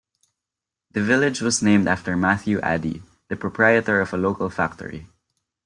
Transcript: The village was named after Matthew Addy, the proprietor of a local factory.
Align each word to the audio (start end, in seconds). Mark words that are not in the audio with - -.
The 0.93 1.03
village 1.03 1.41
was 1.41 1.61
named 1.61 1.87
after 1.87 2.17
Matthew 2.17 2.59
Addy, 2.61 3.03
the 3.27 3.35
proprietor 3.35 4.01
of 4.01 4.11
a 4.13 4.17
local 4.17 4.49
factory. 4.49 5.05